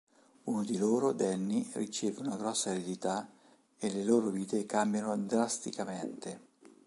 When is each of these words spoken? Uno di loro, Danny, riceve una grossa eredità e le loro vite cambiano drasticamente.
Uno 0.45 0.63
di 0.63 0.77
loro, 0.77 1.11
Danny, 1.11 1.69
riceve 1.73 2.21
una 2.21 2.35
grossa 2.35 2.71
eredità 2.71 3.29
e 3.77 3.91
le 3.93 4.03
loro 4.03 4.31
vite 4.31 4.65
cambiano 4.65 5.15
drasticamente. 5.15 6.39